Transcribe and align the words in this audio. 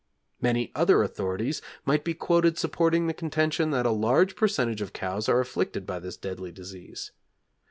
Many 0.41 0.71
other 0.73 1.03
authorities 1.03 1.61
might 1.85 2.03
be 2.03 2.15
quoted 2.15 2.57
supporting 2.57 3.05
the 3.05 3.13
contention 3.13 3.69
that 3.69 3.85
a 3.85 3.91
large 3.91 4.35
percentage 4.35 4.81
of 4.81 4.93
cows 4.93 5.29
are 5.29 5.39
afflicted 5.39 5.85
by 5.85 5.99
this 5.99 6.17
deadly 6.17 6.51
disease. 6.51 7.11